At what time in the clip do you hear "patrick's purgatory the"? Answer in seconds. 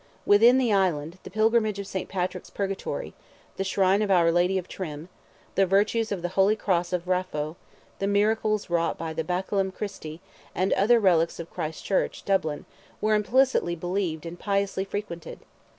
2.09-3.63